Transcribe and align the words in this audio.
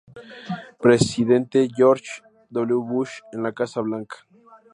Presidente 0.79 1.67
George 1.71 2.23
W. 2.49 2.73
Bush 2.81 3.19
en 3.33 3.43
la 3.43 3.51
Casa 3.53 3.81
Blanca. 3.81 4.25